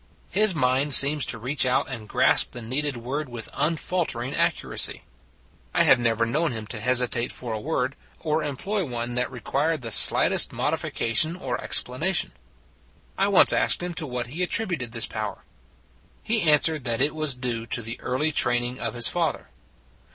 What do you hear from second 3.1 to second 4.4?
with unfaltering